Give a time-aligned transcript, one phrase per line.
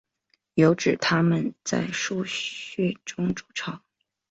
[0.55, 3.83] 有指它们是在树穴中筑巢。